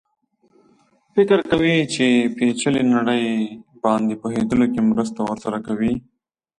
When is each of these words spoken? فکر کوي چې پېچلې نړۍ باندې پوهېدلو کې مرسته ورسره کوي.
فکر 1.13 1.39
کوي 1.49 1.75
چې 1.93 2.05
پېچلې 2.35 2.83
نړۍ 2.95 3.25
باندې 3.83 4.13
پوهېدلو 4.21 4.65
کې 4.73 4.81
مرسته 4.89 5.19
ورسره 5.23 5.57
کوي. 5.67 5.93